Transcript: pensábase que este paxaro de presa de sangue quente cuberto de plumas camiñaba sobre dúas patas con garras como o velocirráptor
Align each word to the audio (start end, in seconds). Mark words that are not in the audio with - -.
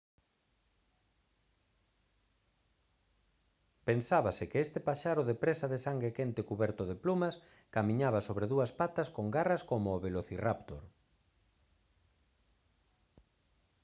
pensábase 3.87 4.43
que 4.51 4.59
este 4.65 4.79
paxaro 4.87 5.21
de 5.25 5.35
presa 5.43 5.67
de 5.73 5.79
sangue 5.85 6.15
quente 6.17 6.41
cuberto 6.49 6.83
de 6.89 6.95
plumas 7.03 7.35
camiñaba 7.75 8.19
sobre 8.27 8.45
dúas 8.53 8.71
patas 8.81 9.07
con 9.15 9.25
garras 9.35 9.61
como 9.69 9.87
o 9.93 10.03
velocirráptor 10.07 10.83